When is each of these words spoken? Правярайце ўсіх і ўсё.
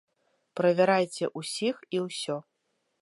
Правярайце 0.59 1.29
ўсіх 1.41 1.75
і 1.99 2.03
ўсё. 2.07 2.37